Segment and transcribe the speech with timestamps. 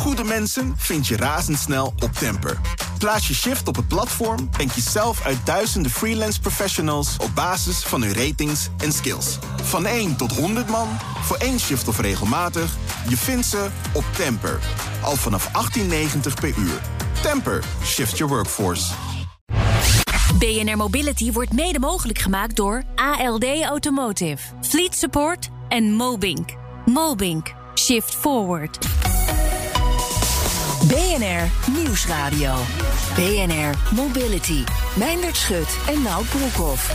[0.00, 2.60] goede mensen vind je razendsnel op Temper.
[2.98, 7.78] Plaats je shift op het platform en kies zelf uit duizenden freelance professionals op basis
[7.78, 9.38] van hun ratings en skills.
[9.62, 10.88] Van 1 tot 100 man,
[11.22, 12.76] voor één shift of regelmatig,
[13.08, 14.58] je vindt ze op Temper.
[15.02, 15.82] Al vanaf 18,90
[16.40, 16.80] per uur.
[17.22, 18.92] Temper, shift your workforce.
[20.38, 26.50] BNR Mobility wordt mede mogelijk gemaakt door ALD Automotive, Fleet Support en Mobink.
[26.84, 27.58] Mobink.
[27.74, 28.99] Shift Forward.
[30.88, 32.54] BNR Nieuwsradio.
[33.14, 34.64] BNR Mobility.
[34.96, 36.94] Meindert Schut en Nout Broekhoff.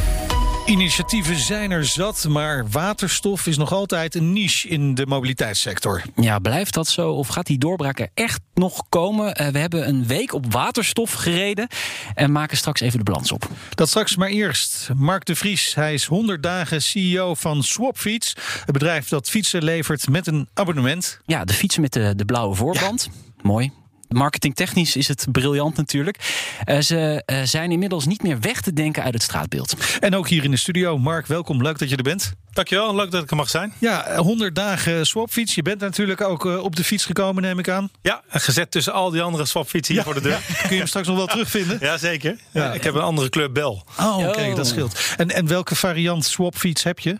[0.66, 6.02] Initiatieven zijn er zat, maar waterstof is nog altijd een niche in de mobiliteitssector.
[6.16, 9.42] Ja, blijft dat zo of gaat die doorbraak er echt nog komen?
[9.42, 11.68] Uh, we hebben een week op waterstof gereden
[12.16, 13.50] en maken straks even de balans op.
[13.70, 14.90] Dat straks maar eerst.
[14.96, 18.36] Mark de Vries, hij is 100 dagen CEO van Swapfiets.
[18.66, 21.20] Het bedrijf dat fietsen levert met een abonnement.
[21.26, 23.10] Ja, de fietsen met de, de blauwe voorband.
[23.12, 23.26] Ja.
[23.46, 23.72] Mooi.
[24.08, 26.18] Marketingtechnisch is het briljant natuurlijk.
[26.66, 29.76] Uh, ze uh, zijn inmiddels niet meer weg te denken uit het straatbeeld.
[30.00, 30.98] En ook hier in de studio.
[30.98, 31.62] Mark, welkom.
[31.62, 32.34] Leuk dat je er bent.
[32.52, 33.74] Dankjewel, leuk dat ik er mag zijn.
[33.80, 35.56] Ja, 100 dagen swapfiets.
[35.56, 37.90] Je bent natuurlijk ook uh, op de fiets gekomen, neem ik aan.
[38.02, 40.40] Ja, gezet tussen al die andere swapfietsen hier ja, voor de deur.
[40.48, 40.62] Ja.
[40.62, 41.78] Kun je hem straks nog wel terugvinden?
[41.82, 42.38] Ja, zeker.
[42.52, 42.74] Ja.
[42.74, 43.86] Ik heb een andere kleur bel.
[44.00, 45.00] Oh, oké, okay, dat scheelt.
[45.18, 47.18] En, en welke variant swapfiets heb je?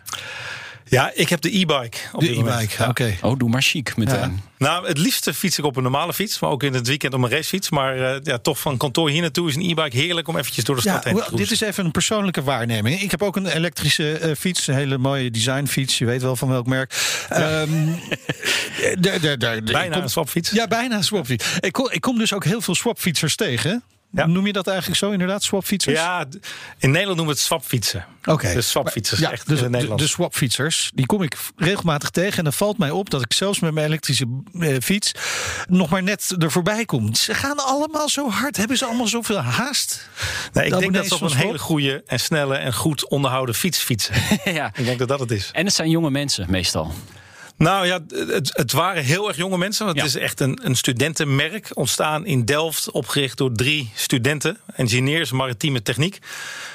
[0.88, 1.98] Ja, ik heb de e-bike.
[2.12, 2.88] De e-bike, oké.
[2.88, 3.18] Okay.
[3.22, 4.18] Oh, doe maar chic meteen.
[4.18, 4.32] Ja.
[4.58, 7.22] Nou, het liefste fiets ik op een normale fiets, maar ook in het weekend op
[7.22, 7.70] een racefiets.
[7.70, 10.74] Maar uh, ja, toch van kantoor hier naartoe is een e-bike heerlijk om eventjes door
[10.74, 11.48] de stad ja, heen te cruisen.
[11.48, 13.00] Dit is even een persoonlijke waarneming.
[13.00, 15.98] Ik heb ook een elektrische uh, fiets, een hele mooie designfiets.
[15.98, 16.94] Je weet wel van welk merk.
[17.32, 17.98] Um,
[19.64, 20.50] bijna kom, een swapfiets.
[20.50, 21.46] Ja, bijna een swapfiets.
[21.60, 23.82] Ik kom, ik kom dus ook heel veel swapfietsers tegen.
[24.16, 24.26] Ja.
[24.26, 25.98] Noem je dat eigenlijk zo inderdaad, swapfietsers?
[25.98, 26.26] Ja,
[26.78, 28.06] in Nederland noemen we het swapfietsen.
[28.20, 28.30] Oké.
[28.30, 28.54] Okay.
[28.54, 30.00] De swapfietsers, ja, echt dus in Nederland.
[30.00, 32.38] De, de swapfietsers, die kom ik regelmatig tegen.
[32.38, 34.26] En dan valt mij op dat ik zelfs met mijn elektrische
[34.60, 35.12] eh, fiets
[35.68, 37.14] nog maar net er voorbij kom.
[37.14, 38.56] Ze gaan allemaal zo hard.
[38.56, 40.08] Hebben ze allemaal zoveel haast?
[40.52, 43.78] Nee, ik denk dat ze op een hele goede en snelle en goed onderhouden fiets
[43.78, 44.14] fietsen.
[44.44, 44.70] ja.
[44.74, 45.50] Ik denk dat dat het is.
[45.52, 46.92] En het zijn jonge mensen meestal.
[47.56, 49.86] Nou ja, het, het, waren heel erg jonge mensen.
[49.86, 49.92] Ja.
[49.92, 51.70] Het is echt een, een studentenmerk.
[51.74, 54.58] Ontstaan in Delft, opgericht door drie studenten.
[54.74, 56.18] Engineers, maritieme techniek.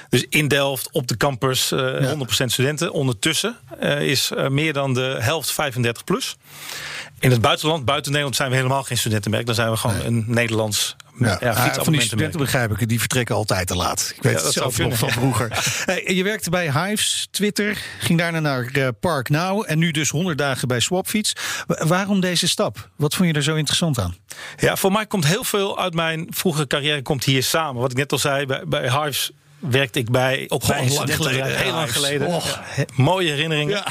[0.09, 2.15] Dus in Delft, op de campus, uh, ja.
[2.15, 2.91] 100% studenten.
[2.91, 6.35] Ondertussen uh, is uh, meer dan de helft 35 plus.
[7.19, 9.45] In het buitenland, buiten Nederland, zijn we helemaal geen studentenmerk.
[9.45, 10.05] Dan zijn we gewoon nee.
[10.05, 14.13] een Nederlands ja, ja van die studenten begrijp ik, die vertrekken altijd te laat.
[14.15, 15.49] Ik weet ja, het zelf nog van vroeger.
[15.85, 20.09] hey, je werkte bij Hives, Twitter, ging daarna naar uh, Park Now en nu dus
[20.09, 21.33] 100 dagen bij Swapfiets.
[21.67, 22.89] Waarom deze stap?
[22.95, 24.15] Wat vond je er zo interessant aan?
[24.57, 27.81] Ja, voor mij komt heel veel uit mijn vroegere carrière komt hier samen.
[27.81, 31.57] Wat ik net al zei, bij, bij Hives werkte ik bij op Goh, lang geleden,
[31.57, 32.27] heel lang geleden.
[32.27, 32.45] Oh.
[32.95, 33.75] Mooie herinneringen.
[33.75, 33.85] Ja.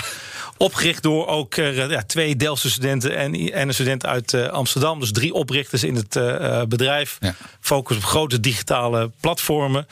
[0.63, 5.01] Opgericht door ook uh, ja, twee Delftse studenten en, en een student uit uh, Amsterdam.
[5.01, 7.17] Dus drie oprichters in het uh, bedrijf.
[7.21, 7.35] Ja.
[7.61, 9.87] Focus op grote digitale platformen.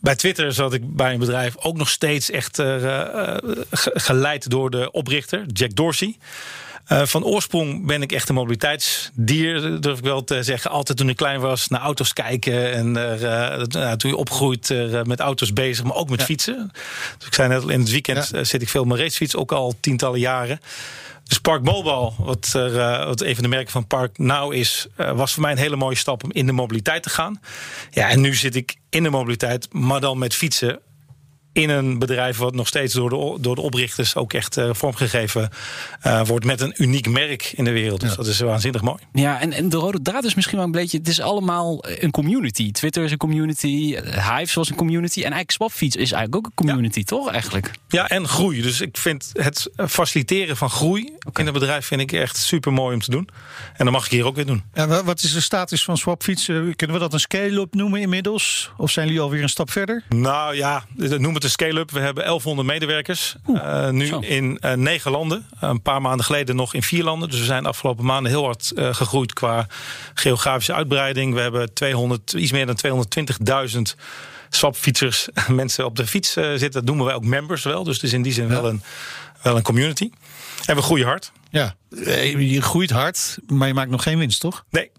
[0.00, 2.62] Bij Twitter zat ik bij een bedrijf ook nog steeds echt
[3.94, 6.16] geleid door de oprichter, Jack Dorsey.
[6.92, 10.70] Uh, van oorsprong ben ik echt een mobiliteitsdier, durf ik wel te zeggen.
[10.70, 12.72] Altijd toen ik klein was, naar auto's kijken.
[12.72, 13.20] En uh,
[13.74, 14.74] uh, toen je opgroeit
[15.04, 16.24] met auto's bezig, maar ook met ja.
[16.24, 16.70] fietsen.
[17.18, 18.44] Dus ik zei net al, in het weekend ja.
[18.44, 20.60] zit ik veel op mijn racefiets, ook al tientallen jaren.
[21.24, 25.32] Dus Park Mobile, wat, er, wat een van de merken van Park Now is, was
[25.32, 27.40] voor mij een hele mooie stap om in de mobiliteit te gaan.
[27.90, 30.80] Ja, en nu zit ik in de mobiliteit, maar dan met fietsen
[31.52, 35.50] in een bedrijf wat nog steeds door de, door de oprichters ook echt uh, vormgegeven
[36.06, 38.00] uh, wordt met een uniek merk in de wereld.
[38.00, 38.16] Dus ja.
[38.16, 38.98] dat is waanzinnig mooi.
[39.12, 42.10] Ja, en, en de rode draad is misschien wel een beetje, het is allemaal een
[42.10, 42.72] community.
[42.72, 46.66] Twitter is een community, Hive was een community en eigenlijk Swapfiets is eigenlijk ook een
[46.66, 47.04] community, ja.
[47.04, 47.70] toch eigenlijk?
[47.88, 48.62] Ja, en groei.
[48.62, 51.42] Dus ik vind het faciliteren van groei okay.
[51.42, 53.28] in een bedrijf vind ik echt super mooi om te doen.
[53.76, 54.62] En dat mag ik hier ook weer doen.
[54.72, 56.44] En wat is de status van Swapfiets?
[56.46, 58.70] Kunnen we dat een scale-up noemen inmiddels?
[58.76, 60.04] Of zijn jullie alweer een stap verder?
[60.08, 61.90] Nou ja, noem het een scale-up.
[61.90, 63.34] We hebben 1100 medewerkers.
[63.46, 64.18] Uh, nu zo.
[64.18, 65.46] in uh, negen landen.
[65.60, 67.28] Een paar maanden geleden nog in vier landen.
[67.28, 69.66] Dus we zijn de afgelopen maanden heel hard uh, gegroeid qua
[70.14, 71.34] geografische uitbreiding.
[71.34, 73.06] We hebben 200, iets meer dan
[73.74, 73.80] 220.000
[74.48, 76.72] swapfietsers, mensen op de fiets zitten.
[76.72, 77.84] Dat noemen wij ook members wel.
[77.84, 78.50] Dus het is in die zin ja.
[78.50, 78.82] wel, een,
[79.42, 80.10] wel een community.
[80.66, 81.32] En we groeien hard.
[81.50, 81.74] Ja,
[82.36, 84.64] je groeit hard, maar je maakt nog geen winst, toch?
[84.70, 84.90] Nee,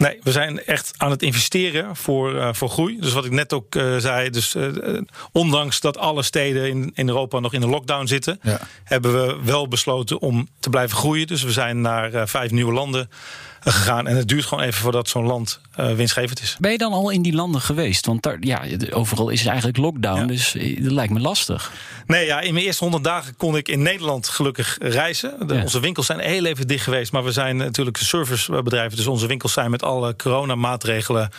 [0.00, 3.00] Nee, we zijn echt aan het investeren voor, uh, voor groei.
[3.00, 5.00] Dus wat ik net ook uh, zei, dus uh,
[5.32, 8.60] ondanks dat alle steden in, in Europa nog in de lockdown zitten, ja.
[8.84, 11.26] hebben we wel besloten om te blijven groeien.
[11.26, 13.10] Dus we zijn naar vijf nieuwe landen
[13.60, 14.06] gegaan.
[14.06, 16.56] En het duurt gewoon even voordat zo'n land uh, winstgevend is.
[16.60, 18.06] Ben je dan al in die landen geweest?
[18.06, 21.72] Want daar, ja, overal is het eigenlijk lockdown, dus dat lijkt me lastig.
[22.06, 25.62] Nee, ja, in mijn eerste 100 dagen kon ik in Nederland gelukkig reizen.
[25.62, 29.52] Onze winkels zijn heel even dicht geweest, maar we zijn natuurlijk servicebedrijven, dus onze winkels
[29.52, 31.30] zijn met alle coronamaatregelen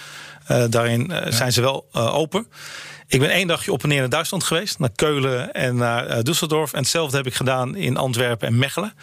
[0.51, 2.47] uh, daarin zijn ze wel open.
[3.11, 4.79] Ik ben één dagje op en neer naar Duitsland geweest.
[4.79, 6.71] Naar Keulen en naar uh, Düsseldorf.
[6.71, 8.93] En hetzelfde heb ik gedaan in Antwerpen en Mechelen.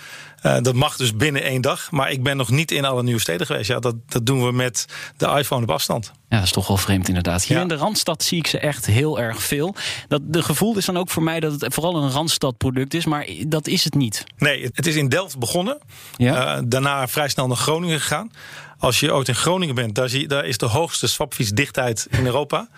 [0.43, 1.91] Uh, dat mag dus binnen één dag.
[1.91, 3.69] Maar ik ben nog niet in alle nieuwe steden geweest.
[3.69, 6.13] Ja, dat, dat doen we met de iPhone op afstand.
[6.29, 7.45] Ja, dat is toch wel vreemd inderdaad.
[7.45, 9.75] Hier in de Randstad zie ik ze echt heel erg veel.
[10.09, 13.05] Dat, de gevoel is dan ook voor mij dat het vooral een Randstad-product is.
[13.05, 14.25] Maar dat is het niet.
[14.37, 15.79] Nee, het is in Delft begonnen.
[16.17, 16.57] Ja.
[16.57, 18.31] Uh, daarna vrij snel naar Groningen gegaan.
[18.79, 22.69] Als je ooit in Groningen bent, daar, daar is de hoogste swapfietsdichtheid in Europa.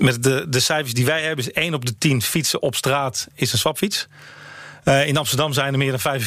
[0.00, 3.28] Met de, de cijfers die wij hebben, is 1 op de 10 fietsen op straat
[3.34, 4.08] is een swapfiets.
[4.88, 6.20] Uh, in Amsterdam zijn er meer dan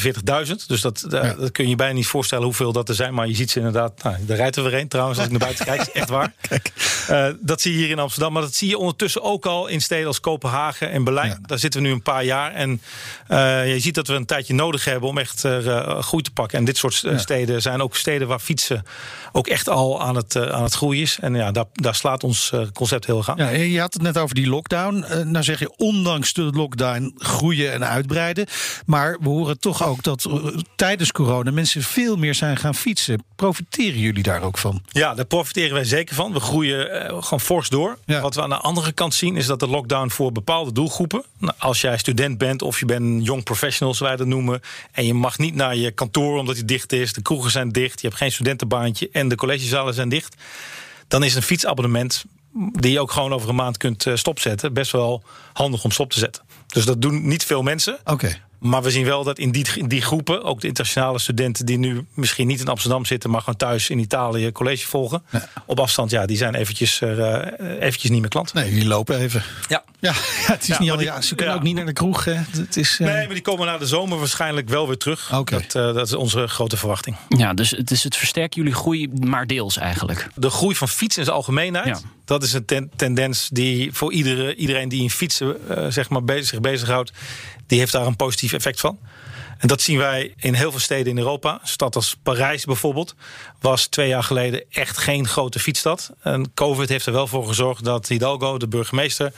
[0.46, 0.54] 45.000.
[0.66, 3.14] Dus dat, uh, dat kun je je bijna niet voorstellen hoeveel dat er zijn.
[3.14, 4.02] Maar je ziet ze inderdaad.
[4.02, 5.18] Nou, daar rijdt er weer een trouwens.
[5.18, 6.32] Als ik naar buiten kijk, is echt waar.
[7.10, 8.32] Uh, dat zie je hier in Amsterdam.
[8.32, 11.28] Maar dat zie je ondertussen ook al in steden als Kopenhagen en Berlijn.
[11.28, 11.38] Ja.
[11.42, 12.52] Daar zitten we nu een paar jaar.
[12.52, 12.80] En
[13.68, 15.44] je ziet dat we een tijdje nodig hebben om echt
[16.00, 16.58] groei te pakken.
[16.58, 17.18] En dit soort ja.
[17.18, 18.82] steden zijn ook steden waar fietsen
[19.32, 21.18] ook echt al aan het, aan het groeien is.
[21.20, 23.36] En ja, daar, daar slaat ons concept heel erg aan.
[23.36, 25.04] Ja, je had het net over die lockdown.
[25.24, 28.48] nou zeg je, ondanks de lockdown groeien en uitbreiden.
[28.86, 33.24] Maar we horen toch ook dat eh, tijdens corona mensen veel meer zijn gaan fietsen.
[33.36, 34.82] Profiteren jullie daar ook van?
[34.88, 36.32] Ja, daar profiteren wij zeker van.
[36.32, 37.98] We groeien uh, gewoon fors door.
[38.06, 38.20] Ja.
[38.20, 41.24] Wat we aan de andere kant zien is dat de lockdown voor bepaalde doelgroepen.
[41.38, 44.60] Nou, als jij student bent of je bent jong professional, zoals wij dat noemen.
[44.92, 47.12] En je mag niet naar je kantoor omdat die dicht is.
[47.12, 48.00] De kroegen zijn dicht.
[48.00, 50.36] Je hebt geen studentenbaantje en de collegezalen zijn dicht.
[51.08, 52.24] Dan is een fietsabonnement
[52.72, 54.72] die je ook gewoon over een maand kunt uh, stopzetten.
[54.72, 56.42] Best wel handig om stop te zetten.
[56.72, 57.98] Dus dat doen niet veel mensen.
[58.04, 58.38] Oké.
[58.60, 61.78] Maar we zien wel dat in die, in die groepen, ook de internationale studenten die
[61.78, 65.22] nu misschien niet in Amsterdam zitten, maar gewoon thuis in Italië college volgen.
[65.30, 65.48] Ja.
[65.66, 67.36] Op afstand, ja, die zijn eventjes, uh,
[67.80, 68.52] eventjes niet meer klant.
[68.52, 69.42] Nee, die lopen even.
[69.68, 72.24] Ja, ja, het is ja, niet al, ja, ze kunnen ook niet naar de kroeg.
[72.24, 72.34] Hè.
[72.50, 73.06] Het is, uh...
[73.06, 75.34] Nee, maar die komen na de zomer waarschijnlijk wel weer terug.
[75.34, 75.66] Okay.
[75.68, 77.16] Dat, dat is onze grote verwachting.
[77.28, 80.28] Ja, dus het, is het versterken jullie groei, maar deels eigenlijk.
[80.34, 82.04] De groei van fietsen in zijn algemeenheid.
[82.30, 85.56] Dat is een ten, tendens die voor iedere, iedereen die in fietsen
[85.92, 87.12] zeg maar bezig, zich bezighoudt,
[87.66, 88.98] die heeft daar een positief effect van.
[89.58, 91.52] En dat zien wij in heel veel steden in Europa.
[91.52, 93.14] Een stad als Parijs bijvoorbeeld
[93.60, 96.10] was twee jaar geleden echt geen grote fietsstad.
[96.22, 99.32] En COVID heeft er wel voor gezorgd dat Hidalgo, de burgemeester,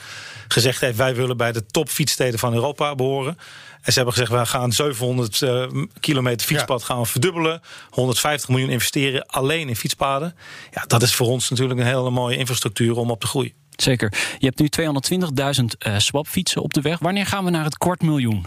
[0.47, 3.37] gezegd heeft: wij willen bij de top fietssteden van Europa behoren.
[3.83, 5.65] En ze hebben gezegd, we gaan 700 uh,
[5.99, 6.85] kilometer fietspad ja.
[6.85, 7.61] gaan we verdubbelen.
[7.89, 10.35] 150 miljoen investeren alleen in fietspaden.
[10.71, 13.53] Ja, dat is voor ons natuurlijk een hele mooie infrastructuur om op te groeien.
[13.75, 14.13] Zeker.
[14.37, 14.69] Je hebt nu
[15.59, 16.99] 220.000 uh, swapfietsen op de weg.
[16.99, 18.45] Wanneer gaan we naar het kwart miljoen?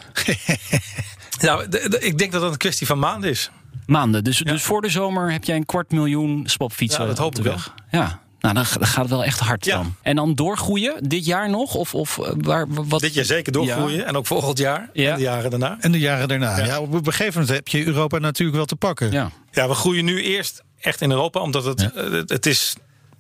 [1.41, 1.65] nou,
[1.99, 3.51] ik denk dat dat een kwestie van maanden is.
[3.87, 4.25] Maanden.
[4.25, 4.53] Dus, ja.
[4.53, 7.41] dus voor de zomer heb jij een kwart miljoen swapfietsen ja, dat hoop op de
[7.41, 7.75] ik weg.
[7.91, 8.01] Wel.
[8.01, 8.21] Ja.
[8.41, 9.77] Nou, dan gaat het wel echt hard ja.
[9.77, 9.95] dan.
[10.03, 11.75] En dan doorgroeien dit jaar nog?
[11.75, 13.01] Of, of waar, wat?
[13.01, 13.99] Dit jaar zeker doorgroeien.
[13.99, 14.05] Ja.
[14.05, 14.91] En ook volgend jaar.
[14.93, 15.11] Ja.
[15.11, 15.77] En de jaren daarna.
[15.81, 16.65] En de jaren daarna.
[16.65, 16.81] Ja.
[16.81, 19.11] op een gegeven moment heb je Europa natuurlijk wel te pakken.
[19.11, 21.41] Ja, ja we groeien nu eerst echt in Europa.
[21.41, 22.77] Omdat het, het, het is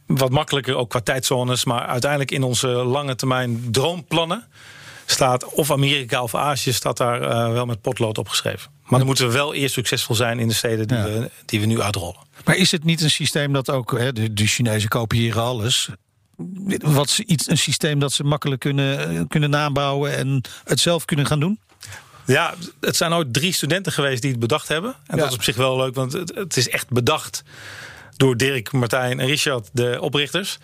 [0.07, 1.65] wat makkelijker, ook qua tijdzones.
[1.65, 4.45] Maar uiteindelijk in onze lange termijn droomplannen
[5.07, 8.71] staat of Amerika of Azië staat daar uh, wel met potlood opgeschreven.
[8.85, 11.05] Maar dan moeten we wel eerst succesvol zijn in de steden die, ja.
[11.05, 12.17] we, die we nu uitrollen.
[12.45, 15.89] Maar is het niet een systeem dat ook, hè, de, de Chinezen kopiëren alles.
[16.79, 21.41] Wat iets, een systeem dat ze makkelijk kunnen, kunnen nabouwen en het zelf kunnen gaan
[21.41, 21.61] doen?
[22.27, 24.95] Ja, het zijn ooit drie studenten geweest die het bedacht hebben.
[25.07, 25.23] En ja.
[25.23, 27.43] dat is op zich wel leuk, want het, het is echt bedacht
[28.17, 30.59] door Dirk, Martijn en Richard, de oprichters.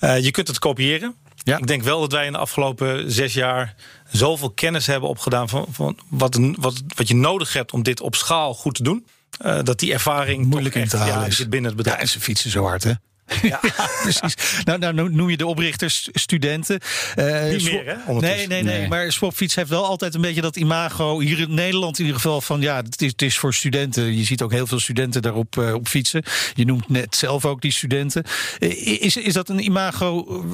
[0.00, 1.14] Uh, je kunt het kopiëren.
[1.44, 1.58] Ja.
[1.58, 3.74] Ik denk wel dat wij in de afgelopen zes jaar
[4.10, 8.14] zoveel kennis hebben opgedaan van, van wat, wat, wat je nodig hebt om dit op
[8.14, 9.06] schaal goed te doen.
[9.44, 11.48] Uh, dat die ervaring moeilijk in te halen ja, is.
[11.48, 11.96] binnen het bedrijf.
[11.96, 12.92] Ja, en ze fietsen zo hard, hè?
[13.42, 13.60] Ja,
[14.02, 14.62] precies.
[14.64, 16.80] Nou, nou noem je de oprichters studenten.
[17.16, 18.12] Uh, Niet meer, hè?
[18.12, 18.88] Nee, nee, nee, nee.
[18.88, 21.20] Maar Swapfiets heeft wel altijd een beetje dat imago.
[21.20, 24.16] Hier in Nederland in ieder geval van ja, het is, het is voor studenten.
[24.16, 26.22] Je ziet ook heel veel studenten daarop uh, op fietsen.
[26.54, 28.24] Je noemt net zelf ook die studenten.
[28.58, 30.44] Uh, is, is dat een imago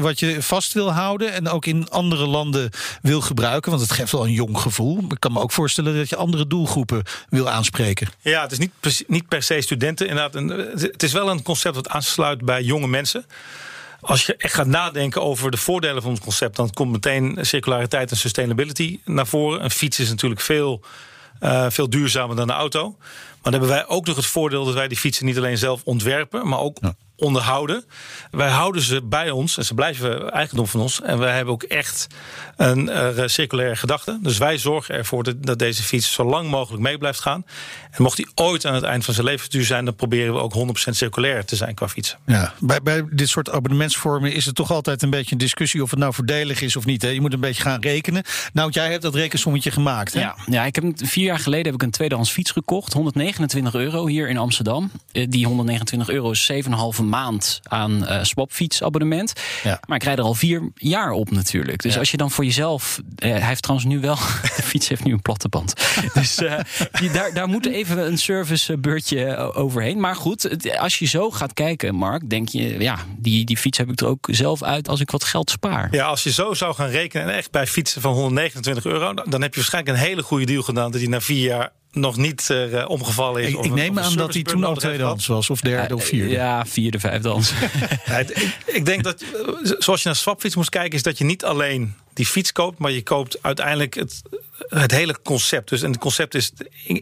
[0.00, 2.70] wat je vast wil houden en ook in andere landen
[3.02, 3.70] wil gebruiken?
[3.70, 5.04] Want het geeft wel een jong gevoel.
[5.08, 8.08] Ik kan me ook voorstellen dat je andere doelgroepen wil aanspreken.
[8.20, 10.08] Ja, het is niet, niet per se studenten.
[10.08, 10.34] Inderdaad,
[10.80, 13.26] het is wel een concept dat aansluit bij jonge mensen.
[14.00, 18.10] Als je echt gaat nadenken over de voordelen van het concept, dan komt meteen circulariteit
[18.10, 19.64] en sustainability naar voren.
[19.64, 20.82] Een fiets is natuurlijk veel,
[21.40, 22.96] uh, veel duurzamer dan een auto.
[23.42, 25.82] Maar dan hebben wij ook nog het voordeel dat wij die fietsen niet alleen zelf
[25.84, 26.94] ontwerpen, maar ook ja.
[27.16, 27.84] onderhouden.
[28.30, 31.00] Wij houden ze bij ons en ze blijven eigendom van ons.
[31.00, 32.06] En wij hebben ook echt
[32.56, 34.18] een uh, circulaire gedachte.
[34.22, 37.44] Dus wij zorgen ervoor dat, dat, deze fiets zo lang mogelijk mee blijft gaan.
[37.90, 40.54] En mocht die ooit aan het eind van zijn levensduur zijn, dan proberen we ook
[40.54, 42.18] 100% circulair te zijn qua fietsen.
[42.26, 45.90] Ja, bij, bij dit soort abonnementsvormen is het toch altijd een beetje een discussie of
[45.90, 47.02] het nou voordelig is of niet.
[47.02, 47.08] Hè?
[47.08, 48.22] Je moet een beetje gaan rekenen.
[48.52, 50.12] Nou, jij hebt dat rekensommetje gemaakt.
[50.12, 50.20] Hè?
[50.20, 52.92] Ja, ja, ik heb vier jaar geleden heb ik een tweedehands fiets gekocht.
[53.36, 54.90] 129 euro hier in Amsterdam.
[55.12, 56.52] Eh, die 129 euro is
[56.98, 59.32] 7,5 maand aan uh, swapfietsabonnement.
[59.62, 59.80] Ja.
[59.86, 61.82] Maar ik rijd er al vier jaar op natuurlijk.
[61.82, 63.00] Dus als je dan voor jezelf.
[63.18, 64.14] Uh, hij heeft trouwens nu wel.
[64.56, 65.74] de fiets heeft nu een platte band.
[66.14, 70.00] dus je, daar, daar moet even een servicebeurtje overheen.
[70.00, 73.90] Maar goed, als je zo gaat kijken, Mark, denk je, ja, die, die fiets heb
[73.90, 75.88] ik er ook zelf uit als ik wat geld spaar.
[75.90, 79.42] Ja, als je zo zou gaan rekenen en echt bij fietsen van 129 euro, dan
[79.42, 82.48] heb je waarschijnlijk een hele goede deal gedaan dat die na vier jaar nog niet
[82.50, 83.52] uh, omgevallen is.
[83.52, 86.30] Ik, ik neem aan dat hij toen al tweedehands was, of derde of vierde.
[86.30, 87.52] Ja, vierde, vijfdehands.
[88.06, 89.24] ja, ik, ik, denk dat,
[89.62, 92.90] zoals je naar swapfiets moet kijken, is dat je niet alleen die fiets koopt, maar
[92.90, 94.22] je koopt uiteindelijk het,
[94.68, 95.68] het hele concept.
[95.68, 96.52] Dus en het concept is,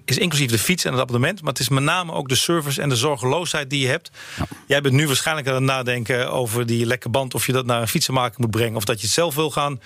[0.04, 2.82] is inclusief de fiets en het abonnement, maar het is met name ook de service
[2.82, 4.10] en de zorgeloosheid die je hebt.
[4.36, 4.46] Ja.
[4.66, 7.80] Jij bent nu waarschijnlijk aan het nadenken over die lekke band, of je dat naar
[7.80, 9.80] een fietsenmaker moet brengen, of dat je het zelf wil gaan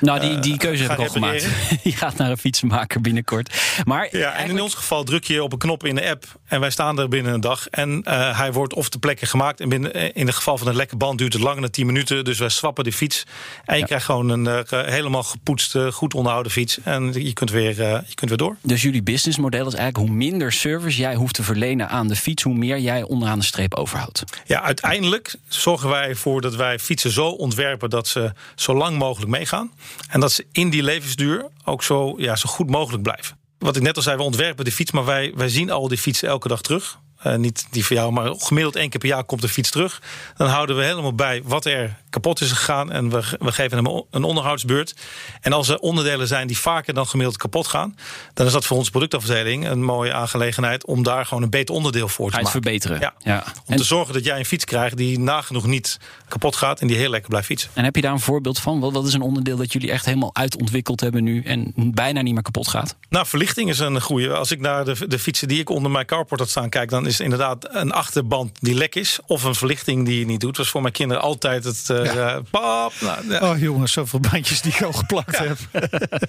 [0.00, 1.48] nou, die, die keuze heb ik al gemaakt.
[1.82, 3.54] Die gaat naar een fietsenmaker binnenkort.
[3.84, 6.60] Maar ja, en in ons geval druk je op een knop in de app en
[6.60, 7.68] wij staan er binnen een dag.
[7.68, 9.60] En uh, hij wordt of ter plekke gemaakt.
[9.60, 11.86] En binnen, eh, in het geval van een lekke band duurt het langer dan 10
[11.86, 12.24] minuten.
[12.24, 13.26] Dus wij swappen de fiets.
[13.64, 16.78] En je krijgt gewoon een helemaal gepoetste, goed onderhouden fiets.
[16.84, 18.56] En je kunt, weer, je kunt weer door.
[18.62, 22.42] Dus jullie businessmodel is eigenlijk hoe minder service jij hoeft te verlenen aan de fiets,
[22.42, 24.24] hoe meer jij onderaan de streep overhoudt.
[24.46, 29.30] Ja, uiteindelijk zorgen wij ervoor dat wij fietsen zo ontwerpen dat ze zo lang mogelijk
[29.30, 29.70] meegaan.
[30.08, 33.38] En dat ze in die levensduur ook zo, ja, zo goed mogelijk blijven.
[33.58, 35.98] Wat ik net al zei, we ontwerpen de fiets, maar wij, wij zien al die
[35.98, 36.98] fietsen elke dag terug.
[37.26, 40.02] Uh, niet die voor jou, maar gemiddeld één keer per jaar komt de fiets terug.
[40.36, 42.92] Dan houden we helemaal bij wat er kapot is gegaan.
[42.92, 44.94] En we, we geven hem een onderhoudsbeurt.
[45.40, 47.96] En als er onderdelen zijn die vaker dan gemiddeld kapot gaan,
[48.34, 52.08] dan is dat voor onze productafdeling een mooie aangelegenheid om daar gewoon een beter onderdeel
[52.08, 52.50] voor te maken.
[52.50, 53.00] verbeteren.
[53.00, 53.14] Ja.
[53.18, 53.44] ja.
[53.66, 55.98] Om te zorgen dat jij een fiets krijgt die nagenoeg niet
[56.28, 57.70] kapot gaat en die heel lekker blijft fietsen.
[57.74, 58.80] En heb je daar een voorbeeld van?
[58.80, 62.34] Wat, wat is een onderdeel dat jullie echt helemaal uitontwikkeld hebben nu en bijna niet
[62.34, 62.96] meer kapot gaat?
[63.08, 64.34] Nou, verlichting is een goede.
[64.34, 67.06] Als ik naar de, de fietsen die ik onder mijn carport had staan kijk, dan
[67.06, 70.48] is inderdaad een achterband die lek is of een verlichting die je niet doet.
[70.50, 72.40] Dat was voor mijn kinderen altijd het uh, ja.
[72.50, 72.92] pap.
[73.00, 73.44] Nou.
[73.44, 75.58] Oh jongens, zoveel bandjes die ik al geplakt heb.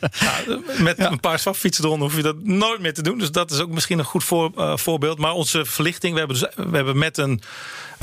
[0.79, 3.17] met een paar swapfietsen eronder hoef je dat nooit meer te doen.
[3.17, 5.17] Dus dat is ook misschien een goed voor, uh, voorbeeld.
[5.17, 7.41] Maar onze verlichting, we hebben, dus, we hebben met een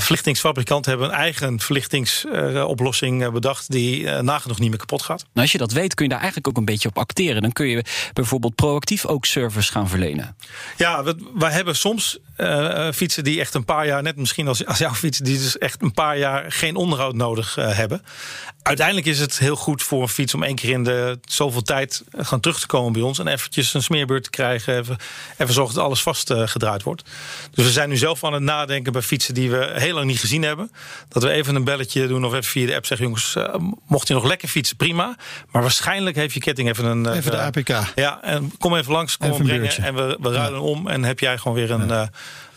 [0.01, 5.19] verlichtingsfabrikant hebben een eigen verlichtingsoplossing uh, bedacht die uh, nagenoeg niet meer kapot gaat.
[5.19, 7.41] Nou, als je dat weet, kun je daar eigenlijk ook een beetje op acteren.
[7.41, 10.35] Dan kun je bijvoorbeeld proactief ook service gaan verlenen.
[10.77, 14.65] Ja, we, wij hebben soms uh, fietsen die echt een paar jaar, net misschien als,
[14.65, 18.01] als jouw fiets, die dus echt een paar jaar geen onderhoud nodig hebben.
[18.61, 22.03] Uiteindelijk is het heel goed voor een fiets om één keer in de zoveel tijd
[22.17, 24.77] gaan terug te komen bij ons en eventjes een smeerbeurt te krijgen.
[24.77, 24.97] Even,
[25.37, 27.03] even zorgen dat alles vastgedraaid wordt.
[27.51, 30.19] Dus we zijn nu zelf aan het nadenken bij fietsen die we heel lang niet
[30.19, 30.71] gezien hebben.
[31.07, 33.55] Dat we even een belletje doen of even via de app zeggen: jongens, uh,
[33.87, 35.17] mocht je nog lekker fietsen, prima.
[35.51, 37.13] Maar waarschijnlijk heeft je ketting even een.
[37.13, 37.73] Even de APK.
[37.95, 39.77] Ja, en kom even langs, kom even brengen.
[39.77, 40.65] En we, we ruilen ja.
[40.65, 42.09] om en heb jij gewoon weer een, ja.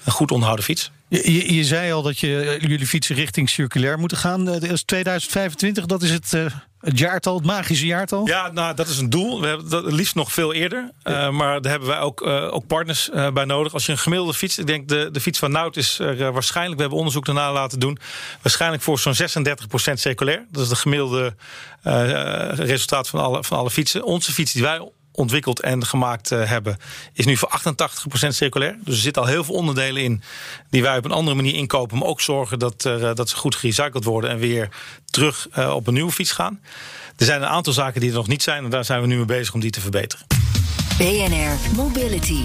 [0.04, 0.90] een goed onderhouden fiets.
[1.08, 4.62] Je, je, je, zei al dat je, jullie fietsen richting circulair moeten gaan.
[4.62, 6.36] Is 2025, dat is het.
[6.82, 8.26] Het jaartal, het magische jaartal?
[8.26, 9.40] Ja, nou, dat is een doel.
[9.40, 10.90] We hebben dat liefst nog veel eerder.
[11.02, 11.26] Ja.
[11.26, 13.72] Uh, maar daar hebben wij ook, uh, ook partners uh, bij nodig.
[13.72, 16.00] Als je een gemiddelde fiets, ik denk de, de fiets van Nout is
[16.32, 17.98] waarschijnlijk, we hebben onderzoek daarna laten doen,
[18.42, 20.46] waarschijnlijk voor zo'n 36% circulair.
[20.50, 21.34] Dat is de gemiddelde
[22.52, 24.04] resultaat van alle, van alle fietsen.
[24.04, 26.76] Onze fiets die wij ontwikkeld en gemaakt uh, hebben,
[27.12, 28.76] is nu voor 88% circulair.
[28.84, 30.22] Dus er zitten al heel veel onderdelen in
[30.70, 33.54] die wij op een andere manier inkopen, maar ook zorgen dat, uh, dat ze goed
[33.54, 34.68] gerecycled worden en weer
[35.04, 36.60] terug uh, op een nieuwe fiets gaan.
[37.16, 39.16] Er zijn een aantal zaken die er nog niet zijn en daar zijn we nu
[39.16, 40.26] mee bezig om die te verbeteren.
[40.98, 42.44] BNR Mobility.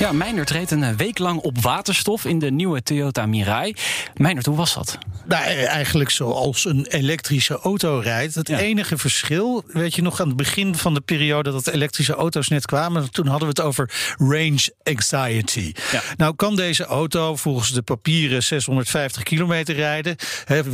[0.00, 3.74] Ja, Meijnerd reed een week lang op waterstof in de nieuwe Toyota Mirai.
[4.14, 4.98] Meijnerd, hoe was dat?
[5.24, 8.34] Nou, eigenlijk zoals een elektrische auto rijdt.
[8.34, 8.58] Het ja.
[8.58, 12.66] enige verschil, weet je nog aan het begin van de periode dat elektrische auto's net
[12.66, 15.72] kwamen, toen hadden we het over range anxiety.
[15.92, 16.02] Ja.
[16.16, 20.16] Nou kan deze auto volgens de papieren 650 kilometer rijden.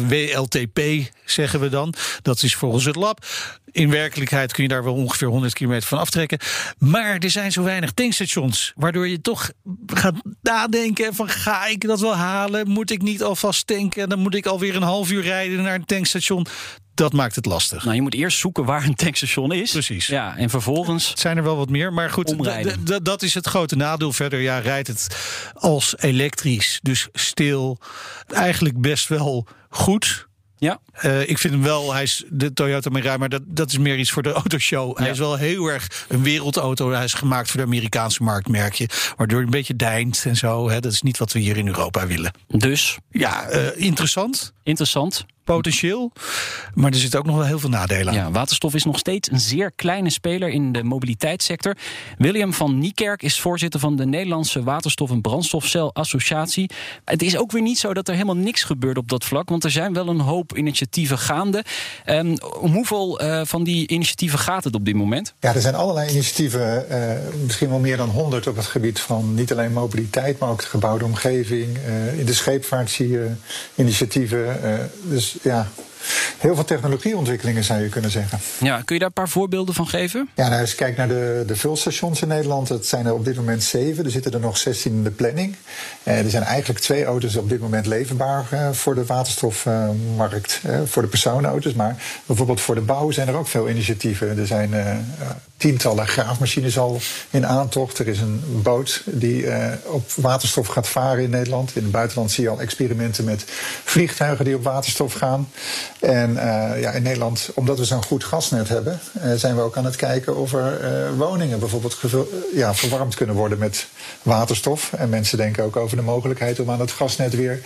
[0.09, 0.80] WLTP
[1.25, 1.95] zeggen we dan.
[2.23, 3.25] Dat is volgens het lab.
[3.76, 6.38] In werkelijkheid kun je daar wel ongeveer 100 kilometer van aftrekken.
[6.78, 9.50] Maar er zijn zo weinig tankstations, waardoor je toch
[9.87, 12.68] gaat nadenken van ga ik dat wel halen?
[12.68, 14.09] Moet ik niet alvast tanken?
[14.09, 16.47] Dan moet ik alweer een half uur rijden naar een tankstation.
[16.95, 17.85] dat maakt het lastig.
[17.85, 19.71] Nou, je moet eerst zoeken waar een tankstation is.
[19.71, 20.06] Precies.
[20.06, 21.09] Ja, en vervolgens.
[21.09, 22.35] Het zijn er wel wat meer, maar goed,
[23.02, 24.12] dat is het grote nadeel.
[24.12, 25.16] Verder, ja, rijdt het
[25.54, 27.78] als elektrisch, dus stil,
[28.26, 30.26] eigenlijk best wel goed.
[30.58, 30.80] Ja.
[31.04, 33.98] Uh, ik vind hem wel, hij is de Toyota Mirai, maar dat, dat is meer
[33.98, 34.98] iets voor de autoshow.
[34.98, 36.90] Hij is wel heel erg een wereldauto.
[36.90, 38.88] Hij is gemaakt voor de Amerikaanse markt, merk je.
[39.16, 40.70] Waardoor hij een beetje deint en zo.
[40.70, 40.80] Hè.
[40.80, 42.32] Dat is niet wat we hier in Europa willen.
[42.48, 42.98] Dus?
[43.10, 44.52] Ja, uh, interessant.
[44.62, 46.12] Interessant potentieel.
[46.75, 48.15] Maar er zitten ook nog wel heel veel nadelen aan.
[48.15, 51.76] Ja, waterstof is nog steeds een zeer kleine speler in de mobiliteitssector.
[52.19, 56.71] William van Niekerk is voorzitter van de Nederlandse Waterstof- en Brandstofcel-associatie.
[57.05, 59.65] Het is ook weer niet zo dat er helemaal niks gebeurt op dat vlak, want
[59.65, 61.65] er zijn wel een hoop initiatieven gaande.
[62.07, 65.35] Um, hoeveel uh, van die initiatieven gaat het op dit moment?
[65.41, 66.97] Ja, er zijn allerlei initiatieven, uh,
[67.43, 70.67] misschien wel meer dan 100 op het gebied van niet alleen mobiliteit, maar ook de
[70.67, 71.76] gebouwde omgeving.
[71.76, 73.31] Uh, in de scheepvaart zie je
[73.75, 74.61] initiatieven.
[75.03, 75.66] dus ja,
[76.38, 78.38] heel veel technologieontwikkelingen zou je kunnen zeggen.
[78.59, 80.28] Ja, kun je daar een paar voorbeelden van geven?
[80.35, 83.25] Ja, nou, als je kijkt naar de, de vulstations in Nederland, dat zijn er op
[83.25, 84.05] dit moment zeven.
[84.05, 85.57] Er zitten er nog 16 in de planning.
[86.02, 90.81] Eh, er zijn eigenlijk twee auto's op dit moment leverbaar eh, voor de waterstofmarkt, eh,
[90.85, 91.73] voor de personenauto's.
[91.73, 94.38] Maar bijvoorbeeld voor de bouw zijn er ook veel initiatieven.
[94.38, 94.97] Er zijn eh,
[95.56, 97.98] tientallen graafmachines al in aantocht.
[97.98, 101.76] Er is een boot die eh, op waterstof gaat varen in Nederland.
[101.76, 103.44] In het buitenland zie je al experimenten met
[103.84, 105.48] vliegtuigen die op waterstof gaan.
[106.00, 109.76] En uh, ja, in Nederland, omdat we zo'n goed gasnet hebben, uh, zijn we ook
[109.76, 111.98] aan het kijken of er woningen bijvoorbeeld
[112.54, 113.86] ja, verwarmd kunnen worden met
[114.22, 114.92] waterstof.
[114.92, 117.60] En mensen denken ook over de mogelijkheid om aan het gasnet weer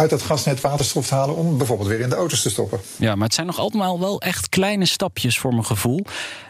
[0.00, 2.80] uit dat gasnet waterstof te halen om bijvoorbeeld weer in de auto's te stoppen.
[2.96, 6.04] Ja, maar het zijn nog allemaal wel echt kleine stapjes voor mijn gevoel.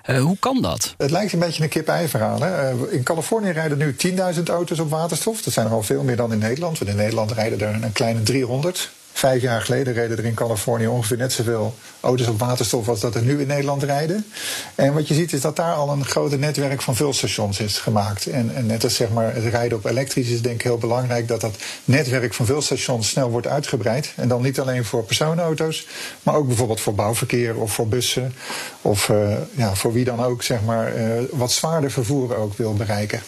[0.06, 0.94] Uh, hoe kan dat?
[0.98, 2.40] Het lijkt een beetje een kip-ei verhaal.
[2.40, 2.72] Hè?
[2.72, 3.96] Uh, in Californië rijden nu
[4.36, 5.42] 10.000 auto's op waterstof.
[5.42, 6.78] Dat zijn er al veel meer dan in Nederland.
[6.78, 8.90] Want in Nederland rijden er een kleine 300.
[9.12, 13.14] Vijf jaar geleden reden er in Californië ongeveer net zoveel auto's op waterstof als dat
[13.14, 14.26] er nu in Nederland rijden.
[14.74, 18.26] En wat je ziet is dat daar al een groot netwerk van vulstations is gemaakt.
[18.26, 21.28] En, en, net als zeg maar, het rijden op elektrisch is denk ik heel belangrijk
[21.28, 24.12] dat dat netwerk van vulstations snel wordt uitgebreid.
[24.16, 25.86] En dan niet alleen voor personenauto's,
[26.22, 28.34] maar ook bijvoorbeeld voor bouwverkeer of voor bussen.
[28.82, 32.74] Of uh, ja, voor wie dan ook zeg maar, uh, wat zwaarder vervoer ook wil
[32.74, 33.22] bereiken.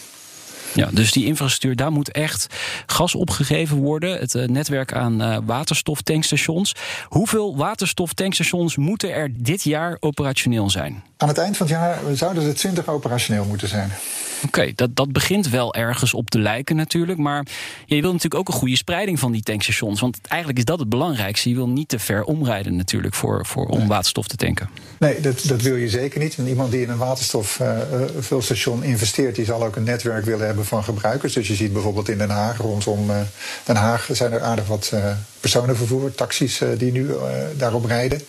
[0.75, 2.47] Ja, dus die infrastructuur, daar moet echt
[2.85, 4.19] gas opgegeven worden.
[4.19, 6.75] Het uh, netwerk aan uh, waterstoftankstations.
[7.07, 11.03] Hoeveel waterstoftankstations moeten er dit jaar operationeel zijn?
[11.23, 13.91] Aan het eind van het jaar zouden er 20 operationeel moeten zijn.
[14.37, 17.19] Oké, okay, dat, dat begint wel ergens op te lijken natuurlijk.
[17.19, 17.45] Maar
[17.85, 19.99] je wil natuurlijk ook een goede spreiding van die tankstations.
[19.99, 21.49] Want eigenlijk is dat het belangrijkste.
[21.49, 24.69] Je wil niet te ver omrijden natuurlijk voor, voor, om waterstof te tanken.
[24.99, 26.35] Nee, dat, dat wil je zeker niet.
[26.37, 29.35] En iemand die in een waterstofvulstation uh, investeert...
[29.35, 31.33] die zal ook een netwerk willen hebben van gebruikers.
[31.33, 33.17] Dus je ziet bijvoorbeeld in Den Haag, rondom uh,
[33.63, 34.09] Den Haag...
[34.11, 35.11] zijn er aardig wat uh,
[35.43, 37.09] personenvervoer, taxis die nu
[37.57, 38.21] daarop rijden.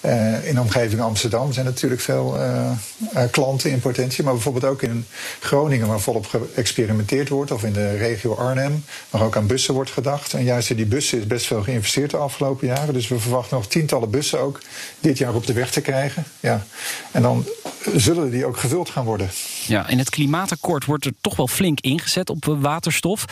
[0.00, 2.36] Uh, in de omgeving Amsterdam zijn natuurlijk veel
[3.30, 4.24] klanten in potentie.
[4.24, 5.06] Maar bijvoorbeeld ook in
[5.40, 7.50] Groningen, waar volop geëxperimenteerd wordt.
[7.50, 10.34] Of in de regio Arnhem, waar ook aan bussen wordt gedacht.
[10.34, 12.94] En juist in die bussen is best veel geïnvesteerd de afgelopen jaren.
[12.94, 14.60] Dus we verwachten nog tientallen bussen ook
[15.00, 16.24] dit jaar op de weg te krijgen.
[16.40, 16.64] Ja.
[17.10, 17.46] En dan
[17.94, 19.30] zullen die ook gevuld gaan worden.
[19.66, 23.24] Ja, in het klimaatakkoord wordt er toch wel flink ingezet op waterstof.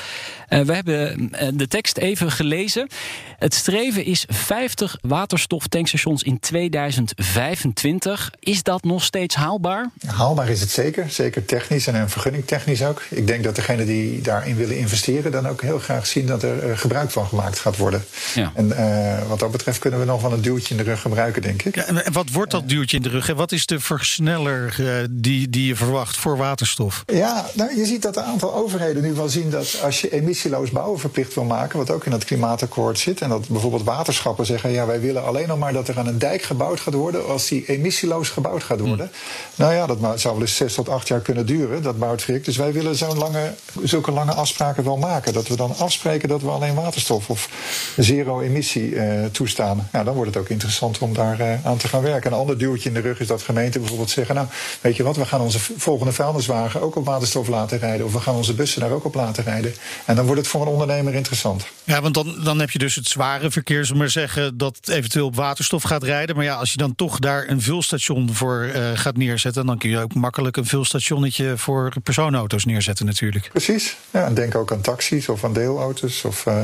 [0.48, 2.88] we hebben de tekst even gelezen.
[3.38, 8.30] Het streven is 50 waterstoftankstations in 2025.
[8.40, 9.90] Is dat nog steeds haalbaar?
[10.06, 11.10] Haalbaar is het zeker.
[11.10, 13.02] Zeker technisch en vergunningtechnisch ook.
[13.08, 15.32] Ik denk dat degenen die daarin willen investeren...
[15.32, 18.04] dan ook heel graag zien dat er gebruik van gemaakt gaat worden.
[18.34, 18.52] Ja.
[18.54, 21.42] En uh, wat dat betreft kunnen we nog wel een duwtje in de rug gebruiken,
[21.42, 21.74] denk ik.
[21.74, 23.28] Ja, en wat wordt dat duwtje in de rug?
[23.28, 27.02] En wat is de versneller uh, die, die je verwacht voor waterstof?
[27.06, 29.50] Ja, nou, je ziet dat een aantal overheden nu wel zien...
[29.50, 31.78] dat als je emissieloos bouwen verplicht wil maken...
[31.78, 33.17] wat ook in het klimaatakkoord zit...
[33.20, 34.70] en dat bijvoorbeeld waterschappen zeggen...
[34.70, 37.48] ja, wij willen alleen nog maar dat er aan een dijk gebouwd gaat worden als
[37.48, 39.11] die emissieloos gebouwd gaat worden.
[39.12, 39.54] Mm.
[39.54, 42.44] Nou ja, dat zou wel eens zes tot acht jaar kunnen duren, dat bouwtraject.
[42.44, 45.33] Dus wij willen zo'n lange, zulke lange afspraken wel maken.
[45.33, 47.48] Dat we dan afspreken dat we alleen waterstof of
[47.96, 49.88] zero-emissie uh, toestaan.
[49.92, 52.33] Nou, dan wordt het ook interessant om daar uh, aan te gaan werken.
[52.33, 54.35] Een ander duwtje in de rug is dat gemeenten bijvoorbeeld zeggen...
[54.35, 54.46] nou,
[54.81, 58.07] weet je wat, we gaan onze volgende vuilniswagen ook op waterstof laten rijden...
[58.07, 59.74] of we gaan onze bussen daar ook op laten rijden.
[60.04, 61.66] En dan wordt het voor een ondernemer interessant.
[61.85, 64.59] Ja, want dan, dan heb je dus het zware verkeer, zullen maar zeggen...
[64.59, 66.37] dat eventueel op waterstof gaat rijden.
[66.37, 69.90] Maar ja, als je dan toch daar een vulstation voor uh, gaat neerzetten, dan kun
[69.90, 73.49] je ook makkelijk een vulstationnetje voor personenauto's neerzetten, natuurlijk.
[73.53, 73.97] Precies.
[74.11, 76.25] Ja, en denk ook aan taxis of aan deelauto's.
[76.25, 76.55] Of uh,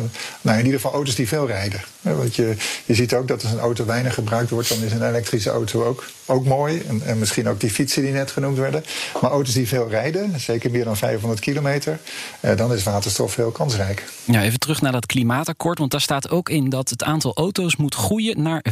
[0.41, 1.81] nou, in ieder geval auto's die veel rijden.
[2.01, 5.09] want je, je ziet ook dat als een auto weinig gebruikt wordt, dan is een
[5.09, 6.83] elektrische auto ook, ook mooi.
[6.89, 8.85] En, en misschien ook ook die fietsen die net genoemd werden.
[9.21, 11.99] Maar auto's die veel rijden, zeker meer dan 500 kilometer,
[12.41, 14.05] eh, dan is waterstof heel kansrijk.
[14.25, 17.77] Ja, even terug naar dat klimaatakkoord, want daar staat ook in dat het aantal auto's
[17.77, 18.65] moet groeien naar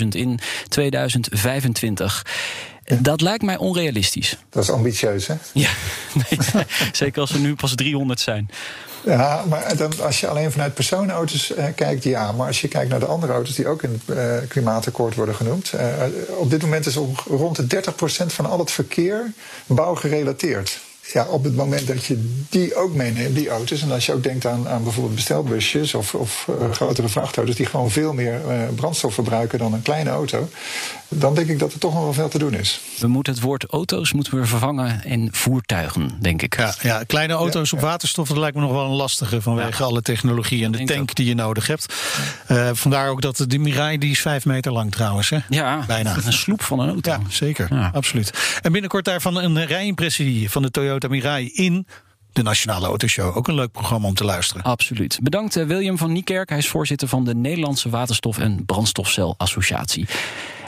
[0.00, 2.26] 15.000 in 2025.
[3.00, 4.38] Dat lijkt mij onrealistisch.
[4.50, 5.34] Dat is ambitieus, hè?
[5.52, 5.70] Ja,
[6.30, 6.38] nee,
[6.92, 8.50] zeker als er nu pas 300 zijn.
[9.04, 12.32] Ja, maar dan, als je alleen vanuit personenauto's eh, kijkt, ja.
[12.32, 15.34] Maar als je kijkt naar de andere auto's die ook in het eh, klimaatakkoord worden
[15.34, 15.72] genoemd.
[15.72, 16.94] Eh, op dit moment is
[17.26, 19.32] rond de 30% van al het verkeer
[19.66, 20.80] bouwgerelateerd
[21.12, 23.82] ja, op het moment dat je die ook meeneemt, die auto's.
[23.82, 27.66] En als je ook denkt aan, aan bijvoorbeeld bestelbusjes of, of uh, grotere vrachtauto's die
[27.66, 30.48] gewoon veel meer uh, brandstof verbruiken dan een kleine auto.
[31.08, 32.80] Dan denk ik dat er toch nog wel veel te doen is.
[32.98, 36.56] We moeten het woord auto's moeten we vervangen in voertuigen, denk ik.
[36.56, 40.02] Ja, ja kleine auto's op waterstof, dat lijkt me nog wel een lastige vanwege alle
[40.02, 41.94] technologie en de tank die je nodig hebt.
[42.50, 45.30] Uh, vandaar ook dat de Mirai, die is vijf meter lang trouwens.
[45.30, 45.38] Hè?
[45.48, 46.16] Ja, bijna.
[46.24, 47.10] Een sloep van een auto.
[47.10, 47.90] Ja, zeker.
[47.92, 48.58] Absoluut.
[48.62, 51.86] En binnenkort daarvan een rijimpressie van de Toyota Toyota in
[52.32, 53.36] de Nationale Autoshow.
[53.36, 54.62] Ook een leuk programma om te luisteren.
[54.62, 55.18] Absoluut.
[55.22, 56.48] Bedankt uh, William van Niekerk.
[56.48, 60.06] Hij is voorzitter van de Nederlandse Waterstof- en Brandstofcel Associatie.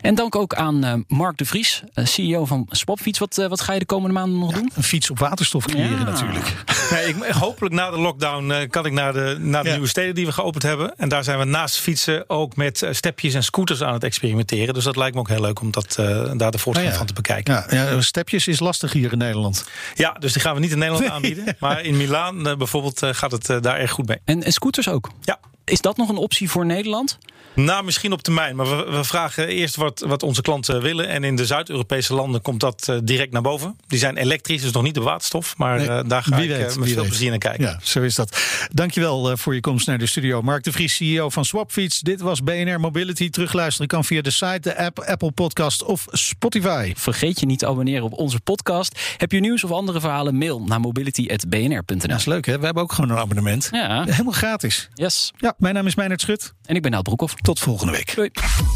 [0.00, 3.18] En dank ook aan uh, Mark de Vries, uh, CEO van Swapfiets.
[3.18, 4.70] Wat, uh, wat ga je de komende maanden nog ja, doen?
[4.74, 6.04] Een fiets op waterstof creëren ja.
[6.04, 6.54] natuurlijk.
[6.90, 9.74] Nee, ik, hopelijk na de lockdown kan ik naar de, naar de ja.
[9.74, 10.98] nieuwe steden die we geopend hebben.
[10.98, 14.74] En daar zijn we naast fietsen ook met stepjes en scooters aan het experimenteren.
[14.74, 15.94] Dus dat lijkt me ook heel leuk om dat,
[16.36, 17.64] daar de voortgang van te bekijken.
[17.70, 19.64] Ja, stepjes is lastig hier in Nederland.
[19.94, 21.56] Ja, dus die gaan we niet in Nederland aanbieden.
[21.58, 24.18] Maar in Milaan bijvoorbeeld gaat het daar erg goed mee.
[24.24, 25.10] En, en scooters ook?
[25.20, 25.38] Ja.
[25.64, 27.18] Is dat nog een optie voor Nederland?
[27.56, 28.56] Nou, misschien op termijn.
[28.56, 31.08] Maar we, we vragen eerst wat, wat onze klanten willen.
[31.08, 33.76] En in de Zuid-Europese landen komt dat uh, direct naar boven.
[33.86, 35.56] Die zijn elektrisch, dus nog niet de waterstof.
[35.56, 37.08] Maar nee, uh, daar ga ik weet, uh, met veel weet.
[37.08, 37.64] plezier naar kijken.
[37.64, 38.38] Ja, zo is dat.
[38.72, 40.42] Dankjewel voor je komst naar de studio.
[40.42, 42.00] Mark de Vries, CEO van Swapfiets.
[42.00, 43.30] Dit was BNR Mobility.
[43.30, 46.92] Terugluisteren kan via de site, de app, Apple Podcast of Spotify.
[46.96, 49.00] Vergeet je niet te abonneren op onze podcast.
[49.16, 50.38] Heb je nieuws of andere verhalen?
[50.38, 52.08] Mail naar mobility.bnr.nl.
[52.08, 52.58] Dat is leuk, hè?
[52.58, 53.68] We hebben ook gewoon een abonnement.
[53.72, 54.04] Ja.
[54.04, 54.88] Helemaal gratis.
[54.94, 55.32] Yes.
[55.36, 56.54] Ja, mijn naam is Meijnerd Schut.
[56.64, 57.34] En ik ben Nout Broekhoff.
[57.46, 58.14] Tot volgende week.
[58.14, 58.30] Doei.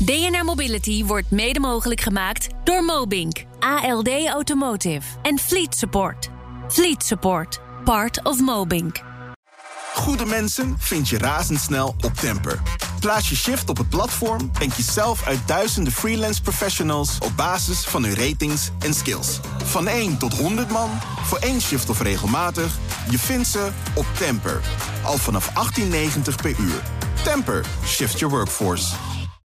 [0.04, 6.28] DNR Mobility wordt mede mogelijk gemaakt door Mobink, ALD Automotive en Fleet Support.
[6.68, 9.02] Fleet Support, part of Mobink.
[9.94, 12.62] Goede mensen vind je razendsnel op Temper.
[13.00, 17.84] Plaats je shift op het platform en kies zelf uit duizenden freelance professionals op basis
[17.84, 19.40] van hun ratings en skills.
[19.64, 20.90] Van 1 tot 100 man,
[21.22, 22.78] voor één shift of regelmatig,
[23.10, 24.60] je vindt ze op Temper.
[25.04, 26.82] Al vanaf 18,90 per uur.
[27.24, 29.19] Temper, shift your workforce.